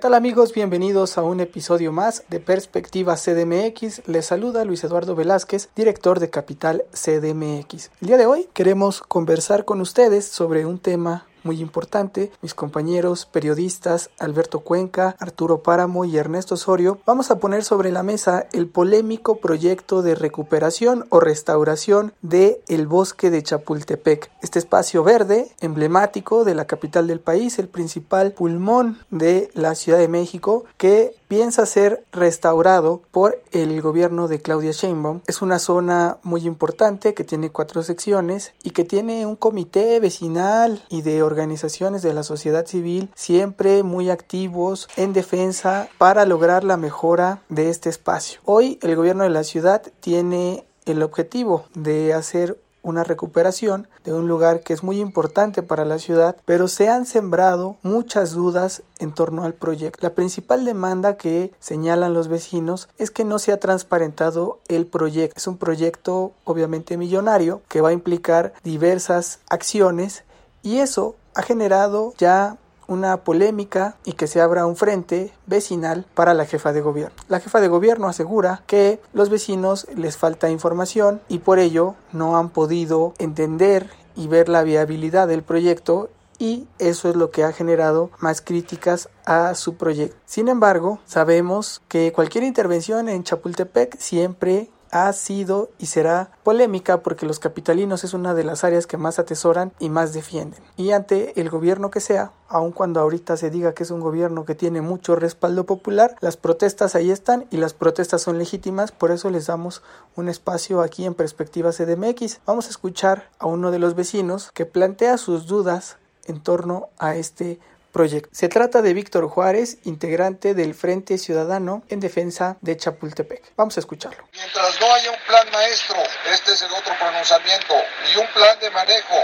[0.00, 0.54] tal amigos?
[0.54, 4.08] Bienvenidos a un episodio más de Perspectiva CDMX.
[4.08, 7.90] Les saluda Luis Eduardo Velázquez, director de Capital CDMX.
[8.00, 13.26] El día de hoy queremos conversar con ustedes sobre un tema muy importante, mis compañeros
[13.26, 18.68] periodistas Alberto Cuenca, Arturo Páramo y Ernesto Osorio, vamos a poner sobre la mesa el
[18.68, 24.30] polémico proyecto de recuperación o restauración de el bosque de Chapultepec.
[24.42, 29.98] Este espacio verde, emblemático de la capital del país, el principal pulmón de la Ciudad
[29.98, 35.20] de México, que piensa ser restaurado por el gobierno de Claudia Sheinbaum.
[35.28, 40.82] Es una zona muy importante que tiene cuatro secciones y que tiene un comité vecinal
[40.88, 46.76] y de organizaciones de la sociedad civil siempre muy activos en defensa para lograr la
[46.76, 48.40] mejora de este espacio.
[48.44, 54.28] Hoy el gobierno de la ciudad tiene el objetivo de hacer una recuperación de un
[54.28, 59.12] lugar que es muy importante para la ciudad, pero se han sembrado muchas dudas en
[59.12, 59.98] torno al proyecto.
[60.00, 65.34] La principal demanda que señalan los vecinos es que no se ha transparentado el proyecto.
[65.36, 70.24] Es un proyecto obviamente millonario que va a implicar diversas acciones
[70.62, 72.56] y eso ha generado ya
[72.90, 77.14] una polémica y que se abra un frente vecinal para la jefa de gobierno.
[77.28, 82.36] La jefa de gobierno asegura que los vecinos les falta información y por ello no
[82.36, 87.52] han podido entender y ver la viabilidad del proyecto y eso es lo que ha
[87.52, 90.16] generado más críticas a su proyecto.
[90.24, 97.26] Sin embargo, sabemos que cualquier intervención en Chapultepec siempre ha sido y será polémica porque
[97.26, 100.60] los capitalinos es una de las áreas que más atesoran y más defienden.
[100.76, 104.44] Y ante el gobierno que sea, aun cuando ahorita se diga que es un gobierno
[104.44, 109.10] que tiene mucho respaldo popular, las protestas ahí están y las protestas son legítimas, por
[109.10, 109.82] eso les damos
[110.16, 112.40] un espacio aquí en Perspectiva CDMX.
[112.46, 117.16] Vamos a escuchar a uno de los vecinos que plantea sus dudas en torno a
[117.16, 117.58] este
[117.92, 118.28] proyecto.
[118.32, 123.52] Se trata de Víctor Juárez, integrante del Frente Ciudadano en defensa de Chapultepec.
[123.56, 124.24] Vamos a escucharlo.
[124.32, 125.96] Mientras no haya un plan maestro,
[126.32, 127.74] este es el otro pronunciamiento,
[128.12, 129.16] y un plan de manejo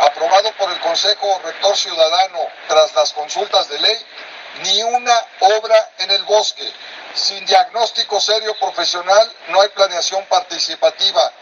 [0.00, 3.96] aprobado por el Consejo Rector Ciudadano tras las consultas de ley,
[4.62, 6.70] ni una obra en el bosque.
[7.14, 11.32] Sin diagnóstico serio profesional no hay planeación participativa.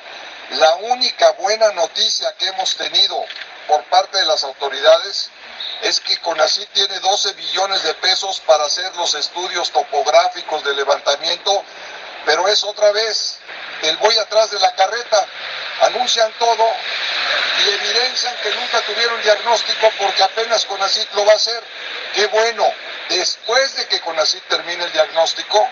[0.50, 3.24] La única buena noticia que hemos tenido
[3.66, 5.30] por parte de las autoridades
[5.82, 11.64] es que CONACYT tiene 12 billones de pesos para hacer los estudios topográficos de levantamiento,
[12.24, 13.38] pero es otra vez
[13.82, 15.26] el voy atrás de la carreta.
[15.82, 16.64] Anuncian todo
[17.64, 21.62] y evidencian que nunca tuvieron diagnóstico porque apenas CONACYT lo va a hacer.
[22.14, 22.70] Qué bueno,
[23.08, 25.68] después de que CONACYT termine el diagnóstico,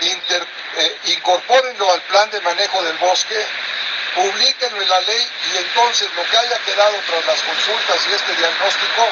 [0.00, 3.46] eh, incorpórenlo al plan de manejo del bosque
[4.16, 5.22] publíquenlo en la ley
[5.52, 9.02] y entonces lo que haya quedado tras las consultas y este diagnóstico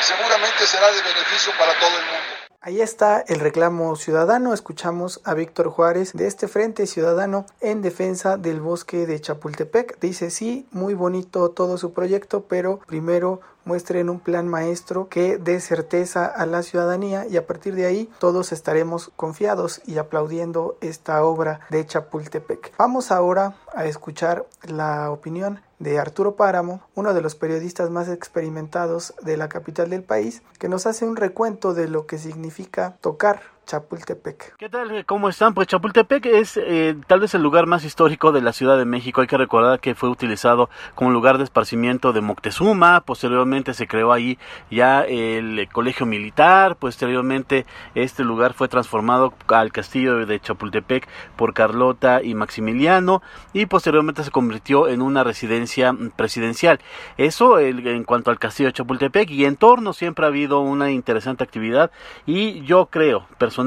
[0.00, 2.42] seguramente será de beneficio para todo el mundo.
[2.64, 4.54] Ahí está el reclamo ciudadano.
[4.54, 9.98] Escuchamos a Víctor Juárez de este Frente Ciudadano en defensa del bosque de Chapultepec.
[9.98, 15.60] Dice sí, muy bonito todo su proyecto, pero primero muestren un plan maestro que dé
[15.60, 21.24] certeza a la ciudadanía y a partir de ahí todos estaremos confiados y aplaudiendo esta
[21.24, 22.72] obra de Chapultepec.
[22.78, 29.14] Vamos ahora a escuchar la opinión de Arturo Páramo, uno de los periodistas más experimentados
[29.22, 33.42] de la capital del país, que nos hace un recuento de lo que significa tocar
[33.72, 34.58] Chapultepec.
[34.58, 35.06] ¿Qué tal?
[35.06, 35.54] ¿Cómo están?
[35.54, 39.22] Pues Chapultepec es eh, tal vez el lugar más histórico de la Ciudad de México.
[39.22, 43.00] Hay que recordar que fue utilizado como lugar de esparcimiento de Moctezuma.
[43.00, 44.38] Posteriormente se creó ahí
[44.70, 46.76] ya el colegio militar.
[46.76, 53.22] Posteriormente este lugar fue transformado al castillo de Chapultepec por Carlota y Maximiliano.
[53.54, 56.78] Y posteriormente se convirtió en una residencia presidencial.
[57.16, 59.30] Eso en cuanto al castillo de Chapultepec.
[59.30, 61.90] Y en torno siempre ha habido una interesante actividad.
[62.26, 63.61] Y yo creo, personalmente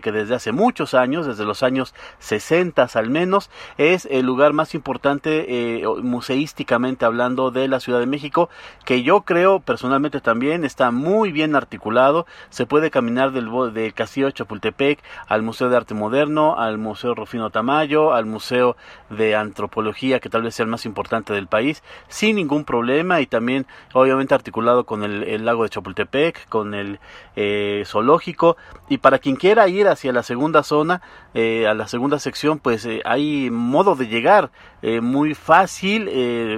[0.00, 4.74] que desde hace muchos años, desde los años 60 al menos, es el lugar más
[4.74, 8.48] importante eh, museísticamente hablando de la Ciudad de México,
[8.84, 14.26] que yo creo personalmente también está muy bien articulado, se puede caminar del, del Castillo
[14.26, 18.76] de Chapultepec al Museo de Arte Moderno, al Museo Rufino Tamayo, al Museo
[19.10, 23.26] de Antropología, que tal vez sea el más importante del país, sin ningún problema y
[23.26, 27.00] también obviamente articulado con el, lago de Chapultepec, con el
[27.36, 28.56] eh, zoológico.
[28.88, 31.02] Y para quien quiera ir hacia la segunda zona,
[31.34, 34.50] eh, a la segunda sección, pues eh, hay modo de llegar
[34.82, 36.08] eh, muy fácil,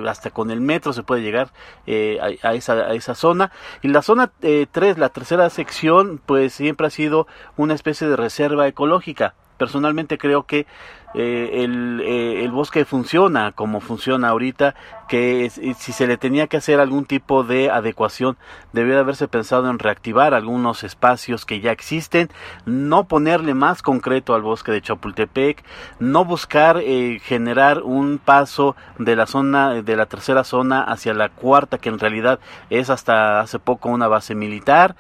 [0.07, 1.53] hasta con el metro se puede llegar
[1.87, 3.51] a, esa, a esa zona.
[3.83, 7.27] Y la zona 3, la tercera sección, pues siempre ha sido
[7.57, 10.67] una especie de reserva ecológica personalmente creo que
[11.13, 14.77] eh, el, eh, el, bosque funciona como funciona ahorita,
[15.09, 18.37] que si se le tenía que hacer algún tipo de adecuación,
[18.73, 22.31] debía de haberse pensado en reactivar algunos espacios que ya existen,
[22.65, 25.65] no ponerle más concreto al bosque de Chapultepec,
[25.99, 31.29] no buscar eh, generar un paso de la zona, de la tercera zona hacia la
[31.29, 32.39] cuarta, que en realidad
[32.71, 34.95] es hasta hace poco una base militar,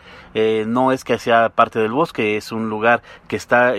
[0.66, 3.74] no es que sea parte del bosque, es un lugar que está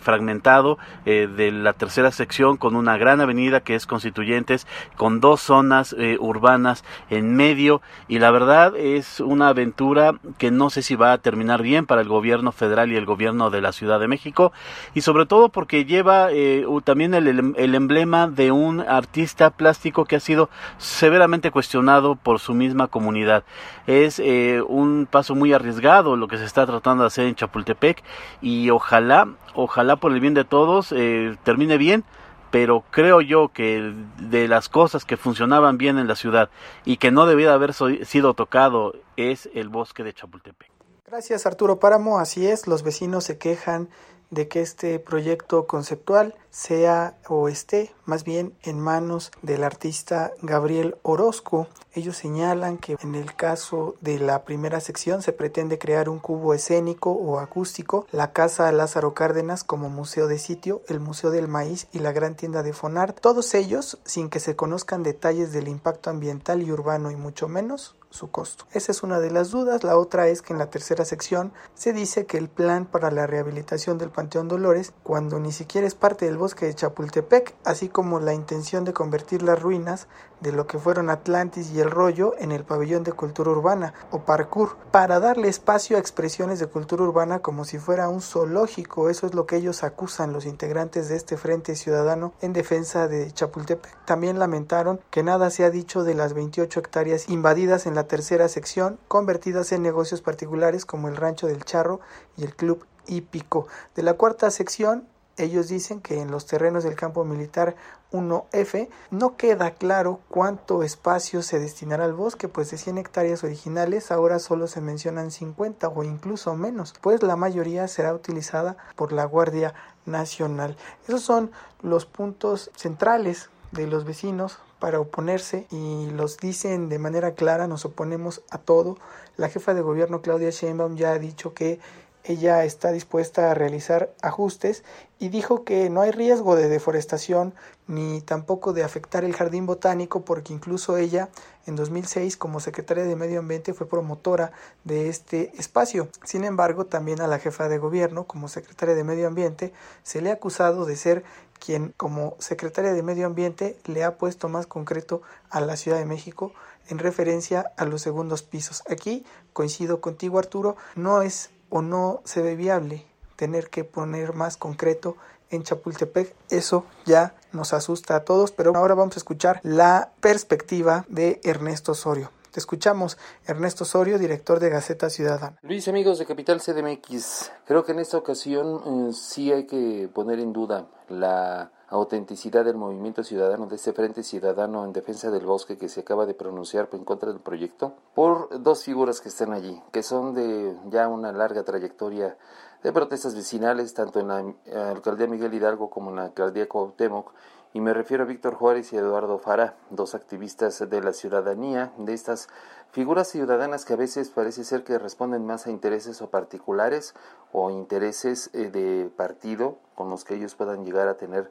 [0.00, 4.66] fragmentado de la tercera sección con una gran avenida que es Constituyentes,
[4.96, 10.70] con dos zonas eh, urbanas en medio y la verdad es una aventura que no
[10.70, 13.72] sé si va a terminar bien para el gobierno federal y el gobierno de la
[13.72, 14.52] Ciudad de México
[14.94, 20.16] y sobre todo porque lleva eh, también el, el, emblema de un artista plástico que
[20.16, 20.48] ha sido
[20.78, 23.44] severamente cuestionado por su misma comunidad.
[23.86, 28.02] Es eh, un paso muy arriesgado lo que se está tratando de hacer en Chapultepec
[28.40, 30.94] y ojalá, ojalá por el bien de todos
[31.42, 32.04] termine bien,
[32.50, 36.50] pero creo yo que de las cosas que funcionaban bien en la ciudad
[36.84, 40.70] y que no debía haber sido tocado es el bosque de Chapultepec.
[41.06, 43.88] Gracias Arturo Páramo, así es, los vecinos se quejan
[44.30, 50.96] de que este proyecto conceptual sea o esté más bien en manos del artista Gabriel
[51.02, 51.66] Orozco.
[51.92, 56.54] Ellos señalan que en el caso de la primera sección se pretende crear un cubo
[56.54, 61.88] escénico o acústico, la Casa Lázaro Cárdenas como museo de sitio, el Museo del Maíz
[61.92, 66.10] y la gran tienda de Fonart, todos ellos sin que se conozcan detalles del impacto
[66.10, 68.64] ambiental y urbano y mucho menos su costo.
[68.72, 69.82] Esa es una de las dudas.
[69.82, 73.26] La otra es que en la tercera sección se dice que el plan para la
[73.26, 78.20] rehabilitación del Panteón Dolores, cuando ni siquiera es parte del bosque de Chapultepec, así como
[78.20, 80.06] la intención de convertir las ruinas
[80.40, 84.20] de lo que fueron Atlantis y el rollo en el pabellón de cultura urbana o
[84.20, 89.08] parkour para darle espacio a expresiones de cultura urbana como si fuera un zoológico.
[89.08, 93.32] Eso es lo que ellos acusan los integrantes de este Frente Ciudadano en defensa de
[93.32, 94.04] Chapultepec.
[94.04, 98.48] También lamentaron que nada se ha dicho de las 28 hectáreas invadidas en la tercera
[98.48, 102.00] sección, convertidas en negocios particulares como el Rancho del Charro
[102.36, 103.66] y el Club Hípico.
[103.94, 105.06] De la cuarta sección
[105.36, 107.74] ellos dicen que en los terrenos del campo militar
[108.12, 114.12] 1F no queda claro cuánto espacio se destinará al bosque, pues de 100 hectáreas originales
[114.12, 119.24] ahora solo se mencionan 50 o incluso menos, pues la mayoría será utilizada por la
[119.24, 119.74] Guardia
[120.06, 120.76] Nacional.
[121.08, 121.50] Esos son
[121.82, 127.86] los puntos centrales de los vecinos para oponerse y los dicen de manera clara, nos
[127.86, 128.98] oponemos a todo.
[129.38, 131.80] La jefa de gobierno Claudia Sheinbaum ya ha dicho que
[132.24, 134.82] ella está dispuesta a realizar ajustes
[135.18, 137.54] y dijo que no hay riesgo de deforestación
[137.86, 141.28] ni tampoco de afectar el jardín botánico porque incluso ella
[141.66, 144.52] en 2006 como secretaria de Medio Ambiente fue promotora
[144.84, 146.08] de este espacio.
[146.24, 150.30] Sin embargo, también a la jefa de gobierno como secretaria de Medio Ambiente se le
[150.30, 151.24] ha acusado de ser
[151.58, 156.06] quien como secretaria de Medio Ambiente le ha puesto más concreto a la Ciudad de
[156.06, 156.52] México
[156.88, 158.82] en referencia a los segundos pisos.
[158.88, 163.04] Aquí coincido contigo Arturo, no es o no se ve viable
[163.34, 165.16] tener que poner más concreto
[165.50, 166.32] en Chapultepec.
[166.48, 171.90] Eso ya nos asusta a todos, pero ahora vamos a escuchar la perspectiva de Ernesto
[171.90, 172.30] Osorio.
[172.52, 175.58] Te escuchamos, Ernesto Osorio, director de Gaceta Ciudadana.
[175.62, 180.38] Luis, amigos de Capital CDMX, creo que en esta ocasión eh, sí hay que poner
[180.38, 185.76] en duda la autenticidad del movimiento ciudadano, de este Frente Ciudadano en Defensa del Bosque
[185.76, 189.82] que se acaba de pronunciar en contra del proyecto, por dos figuras que están allí,
[189.92, 192.36] que son de ya una larga trayectoria
[192.82, 197.32] de protestas vecinales, tanto en la alcaldía Miguel Hidalgo como en la alcaldía Cuauhtémoc,
[197.74, 202.14] y me refiero a Víctor Juárez y Eduardo Fara, dos activistas de la ciudadanía, de
[202.14, 202.48] estas
[202.92, 207.14] figuras ciudadanas que a veces parece ser que responden más a intereses o particulares
[207.50, 211.50] o intereses eh, de partido con los que ellos puedan llegar a tener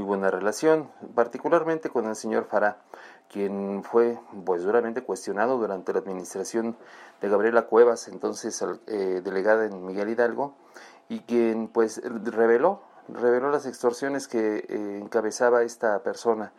[0.00, 2.78] muy buena relación, particularmente con el señor Farah,
[3.28, 6.74] quien fue pues duramente cuestionado durante la administración
[7.20, 10.54] de Gabriela Cuevas, entonces eh, delegada en Miguel Hidalgo,
[11.10, 12.80] y quien pues reveló
[13.12, 16.52] reveló las extorsiones que eh, encabezaba esta persona.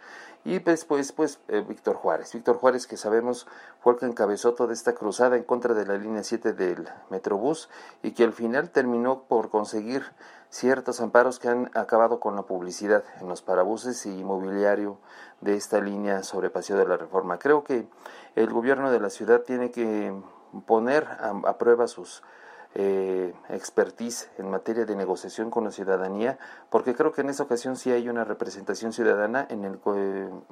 [0.43, 2.33] Y después pues eh, Víctor Juárez.
[2.33, 3.48] Víctor Juárez que sabemos
[3.79, 7.69] fue el que encabezó toda esta cruzada en contra de la línea 7 del Metrobús
[8.03, 10.03] y que al final terminó por conseguir
[10.51, 14.98] ciertos amparos que han acabado con la publicidad en los parabuses y mobiliario
[15.39, 17.39] de esta línea sobre Paseo de la Reforma.
[17.39, 17.88] Creo que
[18.36, 20.13] el gobierno de la ciudad tiene que
[20.67, 22.22] poner a, prueba sus
[22.74, 27.75] eh, expertise en materia de negociación con la ciudadanía, porque creo que en esta ocasión
[27.75, 29.80] sí hay una representación ciudadana en el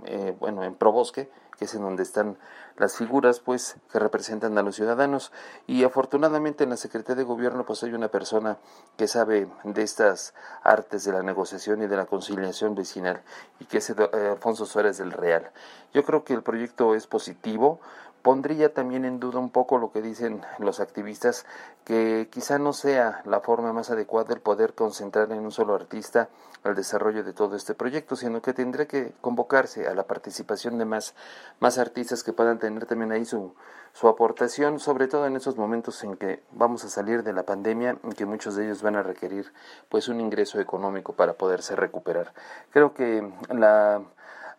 [0.05, 2.37] eh, bueno en Probosque, que es en donde están
[2.77, 5.31] las figuras pues que representan a los ciudadanos
[5.67, 8.57] y afortunadamente en la Secretaría de Gobierno pues hay una persona
[8.97, 10.33] que sabe de estas
[10.63, 13.21] artes de la negociación y de la conciliación vecinal
[13.59, 13.95] y que es eh,
[14.31, 15.51] Alfonso Suárez del Real.
[15.93, 17.79] Yo creo que el proyecto es positivo,
[18.21, 21.45] pondría también en duda un poco lo que dicen los activistas,
[21.85, 26.29] que quizá no sea la forma más adecuada el poder concentrar en un solo artista
[26.63, 30.85] el desarrollo de todo este proyecto, sino que tendría que convocarse a la participación de
[30.85, 31.15] más,
[31.59, 33.55] más artistas que puedan tener también ahí su,
[33.93, 37.97] su aportación, sobre todo en esos momentos en que vamos a salir de la pandemia,
[38.03, 39.51] en que muchos de ellos van a requerir
[39.87, 42.33] pues un ingreso económico para poderse recuperar.
[42.71, 44.01] Creo que la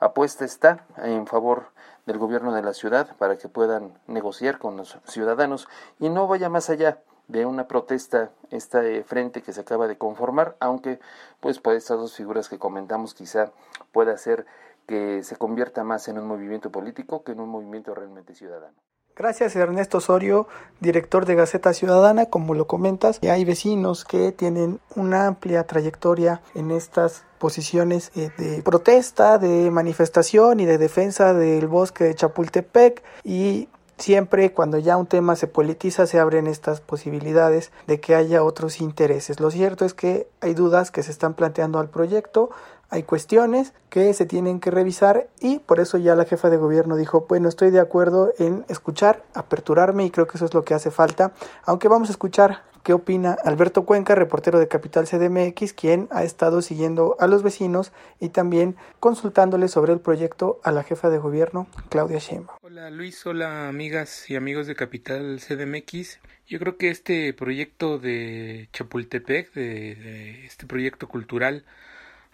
[0.01, 1.67] apuesta está en favor
[2.07, 6.49] del gobierno de la ciudad para que puedan negociar con los ciudadanos y no vaya
[6.49, 10.99] más allá de una protesta este frente que se acaba de conformar, aunque
[11.41, 13.53] pues por estas dos figuras que comentamos quizá
[13.93, 14.47] pueda ser
[14.87, 18.75] que se convierta más en un movimiento político que en un movimiento realmente ciudadano.
[19.21, 20.49] Gracias Ernesto Osorio,
[20.81, 26.71] director de Gaceta Ciudadana, como lo comentas, hay vecinos que tienen una amplia trayectoria en
[26.71, 33.03] estas posiciones eh, de protesta, de manifestación y de defensa del bosque de Chapultepec.
[33.23, 38.43] Y siempre cuando ya un tema se politiza se abren estas posibilidades de que haya
[38.43, 39.39] otros intereses.
[39.39, 42.49] Lo cierto es que hay dudas que se están planteando al proyecto,
[42.91, 46.97] hay cuestiones que se tienen que revisar y por eso ya la jefa de gobierno
[46.97, 50.75] dijo, bueno, estoy de acuerdo en escuchar, aperturarme y creo que eso es lo que
[50.75, 51.33] hace falta,
[51.65, 56.63] aunque vamos a escuchar qué opina Alberto Cuenca, reportero de Capital CDMX, quien ha estado
[56.63, 61.69] siguiendo a los vecinos y también consultándole sobre el proyecto a la jefa de gobierno,
[61.91, 62.59] Claudia Sheinbaum.
[62.63, 66.19] Hola Luis, hola amigas y amigos de Capital CDMX.
[66.47, 71.65] Yo creo que este proyecto de Chapultepec, de este proyecto cultural,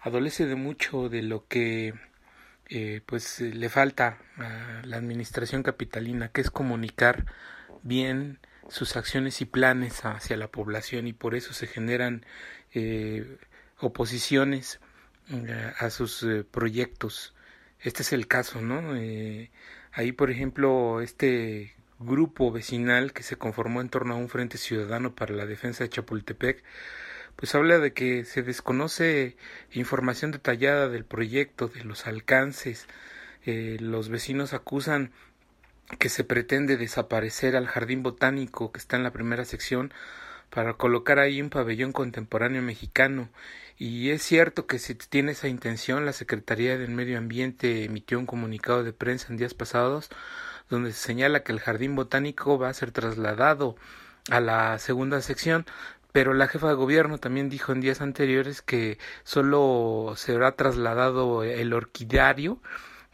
[0.07, 1.93] adolece de mucho de lo que
[2.69, 7.25] eh, pues le falta a la administración capitalina, que es comunicar
[7.83, 12.25] bien sus acciones y planes hacia la población y por eso se generan
[12.73, 13.37] eh,
[13.79, 14.79] oposiciones
[15.29, 17.33] eh, a sus proyectos.
[17.79, 18.93] Este es el caso, ¿no?
[19.93, 25.15] ahí, por ejemplo, este grupo vecinal que se conformó en torno a un Frente Ciudadano
[25.15, 26.63] para la Defensa de Chapultepec,
[27.37, 29.37] pues habla de que se desconoce
[29.71, 32.87] información detallada del proyecto, de los alcances.
[33.45, 35.11] Eh, los vecinos acusan
[35.99, 39.93] que se pretende desaparecer al jardín botánico que está en la primera sección
[40.49, 43.29] para colocar ahí un pabellón contemporáneo mexicano.
[43.77, 48.25] Y es cierto que si tiene esa intención, la Secretaría del Medio Ambiente emitió un
[48.25, 50.09] comunicado de prensa en días pasados
[50.69, 53.75] donde se señala que el jardín botánico va a ser trasladado
[54.29, 55.65] a la segunda sección,
[56.17, 61.43] pero la jefa de gobierno también dijo en días anteriores que solo se habrá trasladado
[61.43, 62.59] el orquidario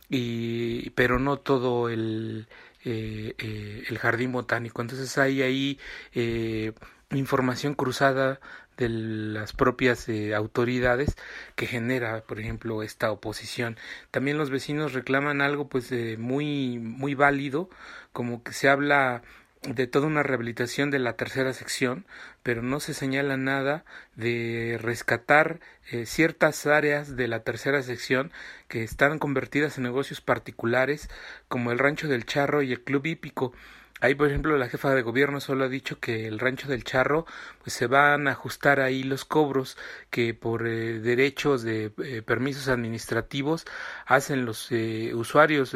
[0.07, 2.48] y pero no todo el
[2.86, 4.81] eh, eh, el jardín botánico.
[4.81, 5.79] Entonces hay ahí
[6.13, 6.72] eh,
[7.12, 8.39] información cruzada
[8.77, 11.17] de las propias autoridades
[11.55, 13.77] que genera por ejemplo esta oposición.
[14.12, 17.69] También los vecinos reclaman algo pues muy muy válido
[18.13, 19.24] como que se habla
[19.67, 22.05] de toda una rehabilitación de la tercera sección,
[22.43, 25.60] pero no se señala nada de rescatar
[25.91, 28.32] eh, ciertas áreas de la tercera sección
[28.67, 31.10] que están convertidas en negocios particulares,
[31.48, 33.53] como el Rancho del Charro y el Club Hípico.
[34.01, 37.25] Ahí, por ejemplo, la jefa de gobierno solo ha dicho que el rancho del Charro,
[37.62, 39.77] pues se van a ajustar ahí los cobros
[40.10, 43.65] que por eh, derechos de eh, permisos administrativos
[44.05, 44.70] hacen los
[45.13, 45.74] usuarios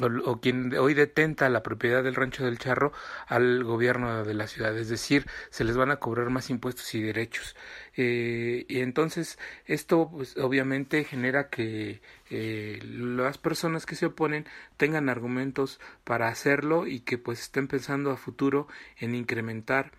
[0.00, 2.92] o, quien hoy detenta la propiedad del rancho del charro
[3.28, 7.02] al gobierno de la ciudad, es decir, se les van a cobrar más impuestos y
[7.02, 7.54] derechos.
[7.96, 14.46] Eh, y entonces esto pues, obviamente genera que eh, las personas que se oponen
[14.76, 18.66] tengan argumentos para hacerlo y que pues estén pensando a futuro
[18.98, 19.92] en incrementar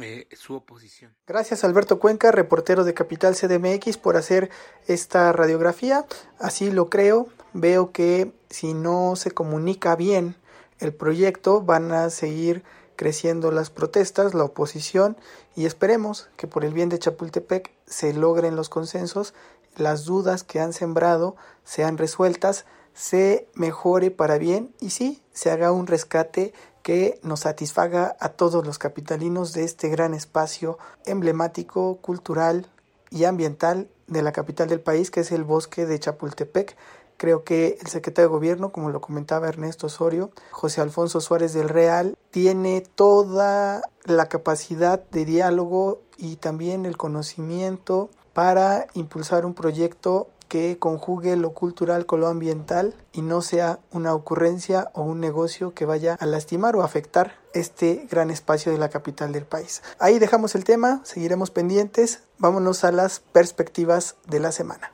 [0.00, 1.14] eh, su oposición.
[1.26, 4.50] Gracias Alberto Cuenca, reportero de Capital CDMX, por hacer
[4.86, 6.06] esta radiografía.
[6.38, 7.28] Así lo creo.
[7.52, 10.36] Veo que si no se comunica bien
[10.78, 12.64] el proyecto, van a seguir
[12.96, 15.16] creciendo las protestas, la oposición,
[15.54, 19.34] y esperemos que por el bien de Chapultepec se logren los consensos,
[19.76, 25.72] las dudas que han sembrado sean resueltas, se mejore para bien y sí, se haga
[25.72, 32.66] un rescate que nos satisfaga a todos los capitalinos de este gran espacio emblemático, cultural
[33.10, 36.76] y ambiental de la capital del país, que es el bosque de Chapultepec,
[37.22, 41.68] Creo que el secretario de gobierno, como lo comentaba Ernesto Osorio, José Alfonso Suárez del
[41.68, 50.26] Real, tiene toda la capacidad de diálogo y también el conocimiento para impulsar un proyecto
[50.52, 55.72] que conjugue lo cultural con lo ambiental y no sea una ocurrencia o un negocio
[55.72, 59.82] que vaya a lastimar o afectar este gran espacio de la capital del país.
[59.98, 64.92] Ahí dejamos el tema, seguiremos pendientes, vámonos a las perspectivas de la semana.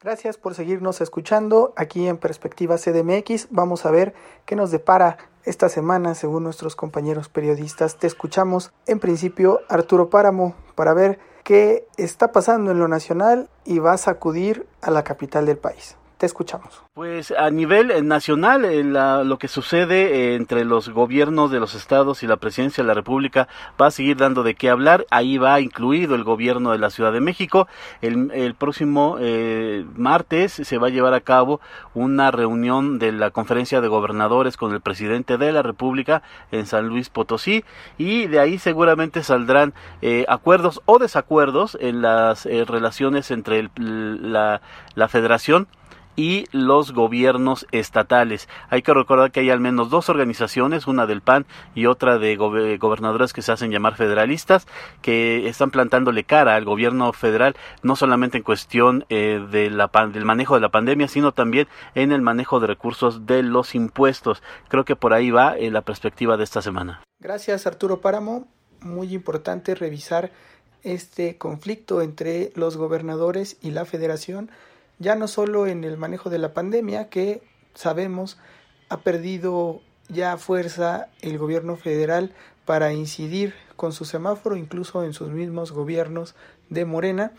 [0.00, 3.48] Gracias por seguirnos escuchando aquí en Perspectiva CDMX.
[3.50, 4.14] Vamos a ver
[4.46, 7.96] qué nos depara esta semana según nuestros compañeros periodistas.
[7.96, 13.78] Te escuchamos en principio Arturo Páramo para ver qué está pasando en lo nacional y
[13.78, 15.96] va a sacudir a la capital del país.
[16.20, 16.82] Te escuchamos.
[16.92, 21.74] Pues a nivel eh, nacional, eh, lo que sucede eh, entre los gobiernos de los
[21.74, 23.48] estados y la presidencia de la República
[23.80, 25.06] va a seguir dando de qué hablar.
[25.10, 27.68] Ahí va incluido el gobierno de la Ciudad de México.
[28.02, 29.16] El, próximo
[29.96, 31.62] martes se va a llevar a cabo
[31.94, 36.22] una reunión de la conferencia de gobernadores con el presidente de la República
[36.52, 37.64] en San Luis Potosí
[37.96, 39.72] y de ahí seguramente saldrán
[40.28, 44.60] acuerdos o desacuerdos en las relaciones entre la,
[44.94, 45.68] la federación
[46.16, 48.48] y los gobiernos estatales.
[48.68, 52.36] Hay que recordar que hay al menos dos organizaciones, una del PAN y otra de
[52.36, 54.66] gobernadores que se hacen llamar federalistas,
[55.02, 60.60] que están plantándole cara al gobierno federal, no solamente en cuestión eh, del manejo de
[60.60, 64.42] la pandemia, sino también en el manejo de recursos de los impuestos.
[64.68, 67.02] Creo que por ahí va eh, la perspectiva de esta semana.
[67.20, 68.48] Gracias Arturo Páramo.
[68.80, 70.32] Muy importante revisar
[70.82, 74.50] este conflicto entre los gobernadores y la federación
[75.00, 77.42] ya no solo en el manejo de la pandemia, que
[77.74, 78.38] sabemos
[78.88, 82.32] ha perdido ya fuerza el gobierno federal
[82.66, 86.34] para incidir con su semáforo, incluso en sus mismos gobiernos
[86.68, 87.32] de Morena,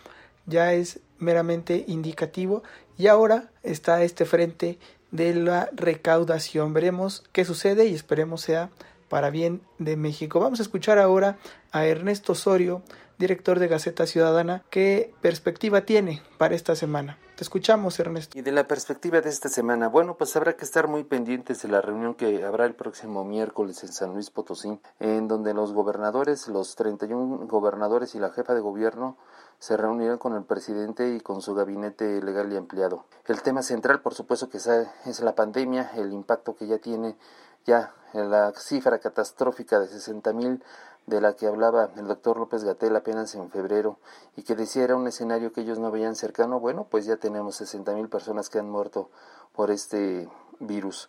[0.46, 2.64] ya es meramente indicativo
[2.98, 4.80] y ahora está este frente
[5.12, 6.74] de la recaudación.
[6.74, 8.72] Veremos qué sucede y esperemos sea
[9.08, 10.40] para bien de México.
[10.40, 11.38] Vamos a escuchar ahora
[11.72, 12.82] a Ernesto Osorio,
[13.22, 17.18] director de Gaceta Ciudadana, qué perspectiva tiene para esta semana.
[17.36, 18.38] Te escuchamos, Ernesto.
[18.38, 21.70] Y de la perspectiva de esta semana, bueno, pues habrá que estar muy pendientes de
[21.70, 26.48] la reunión que habrá el próximo miércoles en San Luis Potosí, en donde los gobernadores,
[26.48, 29.18] los 31 gobernadores y la jefa de gobierno
[29.60, 33.06] se reunirán con el presidente y con su gabinete legal y ampliado.
[33.28, 37.16] El tema central, por supuesto, que es la pandemia, el impacto que ya tiene
[37.66, 40.64] ya la cifra catastrófica de 60 mil
[41.08, 43.98] de la que hablaba el doctor López Gatel apenas en febrero
[44.36, 47.56] y que decía era un escenario que ellos no veían cercano, bueno, pues ya tenemos
[47.56, 49.10] 60 mil personas que han muerto
[49.54, 51.08] por este virus.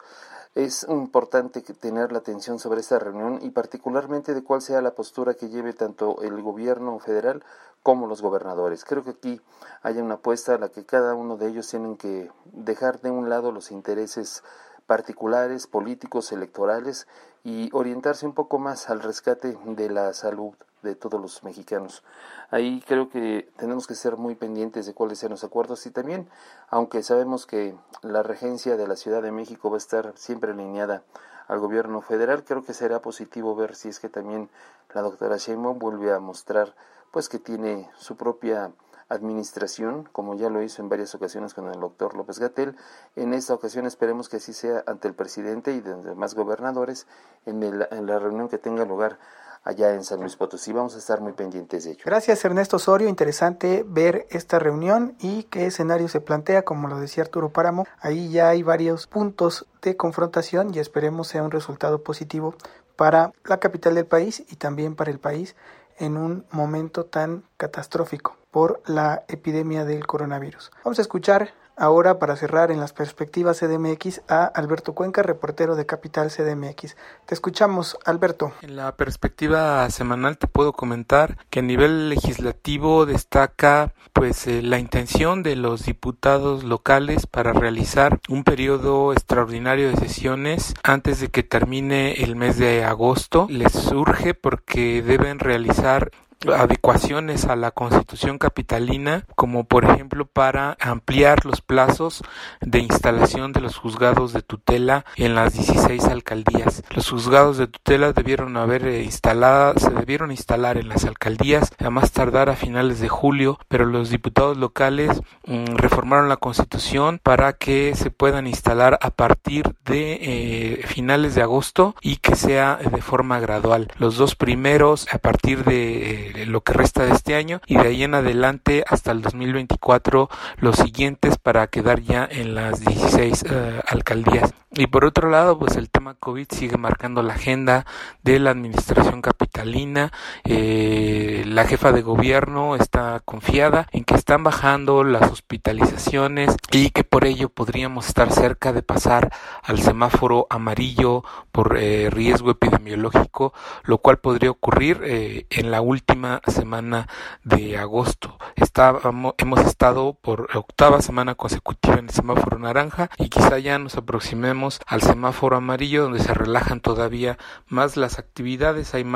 [0.55, 5.35] Es importante tener la atención sobre esta reunión y particularmente de cuál sea la postura
[5.35, 7.43] que lleve tanto el gobierno federal
[7.83, 8.85] como los gobernadores.
[8.85, 9.41] Creo que aquí
[9.83, 13.31] hay una apuesta a la que cada uno de ellos tienen que dejar de un
[13.31, 14.43] lado los intereses
[14.87, 17.07] particulares, políticos, electorales
[17.45, 22.03] y orientarse un poco más al rescate de la salud de todos los mexicanos.
[22.51, 26.29] Ahí creo que tenemos que ser muy pendientes de cuáles sean los acuerdos y también,
[26.69, 31.03] aunque sabemos que la regencia de la Ciudad de México va a estar siempre alineada
[31.49, 34.49] al gobierno federal, creo que será positivo ver si es que también
[34.95, 36.75] la doctora Sheinbaum vuelve a mostrar
[37.11, 38.73] pues que tiene su propia
[39.13, 42.77] administración, como ya lo hizo en varias ocasiones con el doctor López Gatel.
[43.17, 47.07] En esta ocasión esperemos que así sea ante el presidente y de demás gobernadores
[47.47, 49.19] en, en la reunión que tenga lugar
[49.65, 50.73] allá en San Luis Potosí.
[50.73, 52.03] Vamos a estar muy pendientes de ello.
[52.05, 57.25] Gracias Ernesto Osorio, interesante ver esta reunión y qué escenario se plantea, como lo decía
[57.25, 57.87] Arturo Páramo.
[58.01, 62.55] Ahí ya hay varios puntos de confrontación y esperemos sea un resultado positivo
[62.97, 65.55] para la capital del país y también para el país
[65.99, 70.71] en un momento tan catastrófico por la epidemia del coronavirus.
[70.85, 75.87] Vamos a escuchar ahora para cerrar en las perspectivas CDMX a Alberto Cuenca, reportero de
[75.87, 76.97] Capital CDMX.
[77.27, 78.53] Te escuchamos, Alberto.
[78.63, 84.79] En la perspectiva semanal te puedo comentar que a nivel legislativo destaca pues eh, la
[84.79, 91.43] intención de los diputados locales para realizar un periodo extraordinario de sesiones antes de que
[91.43, 93.47] termine el mes de agosto.
[93.49, 96.11] Les surge porque deben realizar
[96.51, 102.23] adecuaciones a la constitución capitalina, como por ejemplo para ampliar los plazos
[102.61, 106.83] de instalación de los juzgados de tutela en las 16 alcaldías.
[106.95, 111.91] Los juzgados de tutela debieron haber eh, instalado, se debieron instalar en las alcaldías a
[111.91, 117.53] más tardar a finales de julio, pero los diputados locales mm, reformaron la constitución para
[117.55, 123.03] que se puedan instalar a partir de eh, finales de agosto y que sea de
[123.03, 123.89] forma gradual.
[123.99, 127.89] Los dos primeros a partir de eh, lo que resta de este año y de
[127.89, 133.81] ahí en adelante hasta el 2024 los siguientes para quedar ya en las 16 eh,
[133.87, 134.53] alcaldías.
[134.75, 137.85] Y por otro lado, pues el tema COVID sigue marcando la agenda
[138.23, 140.13] de la administración capitalina.
[140.45, 147.05] Eh, la jefa de gobierno está confiada en que están bajando las hospitalizaciones y que
[147.05, 149.31] por ello podríamos estar cerca de pasar
[149.63, 153.53] al semáforo amarillo por eh, riesgo epidemiológico,
[153.85, 157.09] lo cual podría ocurrir en la última semana
[157.45, 158.39] de agosto.
[158.57, 163.97] Estábamos, hemos estado por octava semana consecutiva en el semáforo naranja y quizá ya nos
[163.97, 169.07] aproximemos al semáforo amarillo donde se relajan todavía más las actividades, hay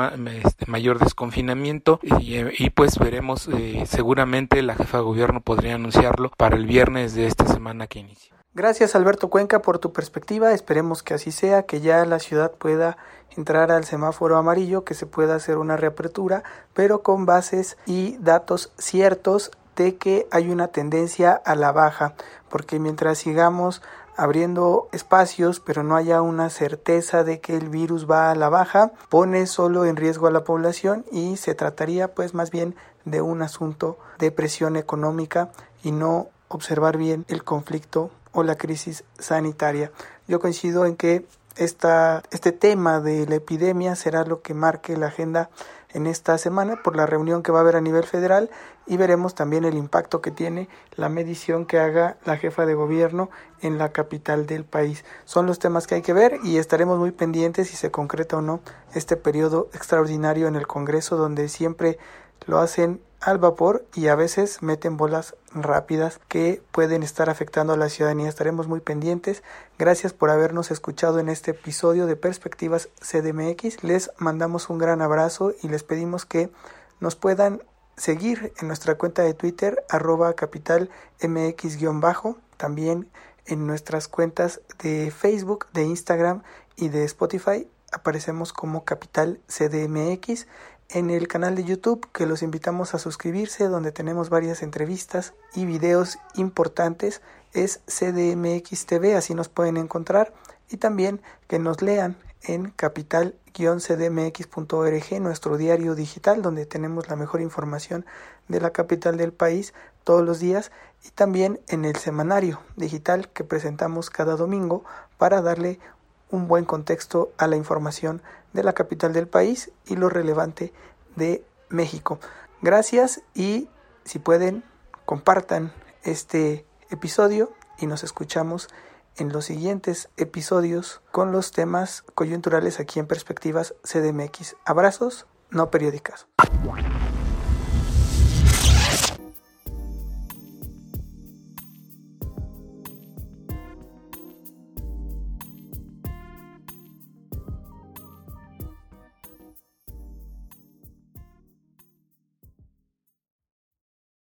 [0.43, 6.55] este, mayor desconfinamiento y, pues veremos eh, seguramente la jefa de gobierno podría anunciarlo para
[6.55, 8.36] el viernes de esta semana que inicia.
[8.57, 12.97] Gracias Alberto Cuenca por tu perspectiva, esperemos que así sea, que ya la ciudad pueda
[13.35, 16.41] entrar al semáforo amarillo, que se pueda hacer una reapertura,
[16.73, 22.15] pero con bases y datos ciertos de que hay una tendencia a la baja,
[22.49, 23.83] porque mientras sigamos
[24.15, 28.91] abriendo espacios, pero no haya una certeza de que el virus va a la baja,
[29.09, 33.43] pone solo en riesgo a la población y se trataría pues más bien de un
[33.43, 35.51] asunto de presión económica
[35.83, 39.91] y no observar bien el conflicto o la crisis sanitaria.
[40.27, 45.07] Yo coincido en que esta, este tema de la epidemia será lo que marque la
[45.07, 45.49] agenda
[45.93, 48.49] en esta semana por la reunión que va a haber a nivel federal
[48.85, 53.29] y veremos también el impacto que tiene la medición que haga la jefa de gobierno
[53.61, 55.05] en la capital del país.
[55.25, 58.41] Son los temas que hay que ver y estaremos muy pendientes si se concreta o
[58.41, 58.59] no
[58.93, 61.97] este periodo extraordinario en el Congreso donde siempre
[62.45, 67.77] lo hacen al vapor y a veces meten bolas rápidas que pueden estar afectando a
[67.77, 68.29] la ciudadanía.
[68.29, 69.43] Estaremos muy pendientes.
[69.77, 73.83] Gracias por habernos escuchado en este episodio de Perspectivas CDMX.
[73.83, 76.51] Les mandamos un gran abrazo y les pedimos que
[76.99, 77.63] nos puedan
[77.95, 80.89] seguir en nuestra cuenta de Twitter arroba capital
[81.21, 82.37] mx-bajo.
[82.57, 83.09] También
[83.45, 86.43] en nuestras cuentas de Facebook, de Instagram
[86.75, 90.47] y de Spotify aparecemos como Capital CDMX
[90.89, 95.65] en el canal de YouTube que los invitamos a suscribirse donde tenemos varias entrevistas y
[95.65, 97.21] videos importantes.
[97.53, 100.33] Es CDMX TV, así nos pueden encontrar.
[100.69, 108.05] Y también que nos lean en capital-cdmx.org, nuestro diario digital donde tenemos la mejor información
[108.47, 109.73] de la capital del país
[110.03, 110.71] todos los días.
[111.05, 114.83] Y también en el semanario digital que presentamos cada domingo
[115.17, 115.79] para darle
[116.29, 118.21] un buen contexto a la información
[118.53, 120.73] de la capital del país y lo relevante
[121.15, 122.19] de México.
[122.61, 123.69] Gracias y
[124.03, 124.63] si pueden
[125.05, 128.69] compartan este episodio y nos escuchamos
[129.17, 134.55] en los siguientes episodios con los temas coyunturales aquí en Perspectivas CDMX.
[134.65, 136.27] Abrazos no periódicas.